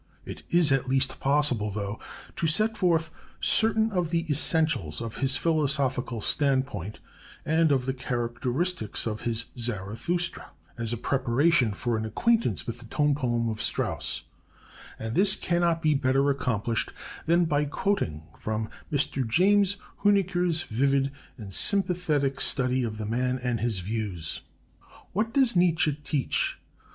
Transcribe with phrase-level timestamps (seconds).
[0.25, 1.99] It is at least possible, though,
[2.37, 6.99] to set forth certain of the essentials of his philosophical stand point
[7.45, 12.87] and of the characteristics of his Zarathustra, as a preparation for an acquaintance with the
[12.87, 14.23] tone poem of Strauss;
[14.97, 16.91] and this cannot be better accomplished
[17.27, 19.23] than by quoting from Mr.
[19.29, 24.41] James Huneker's vivid and sympathetic study of the man and his views:
[25.13, 26.57] "What does Nietzsche teach?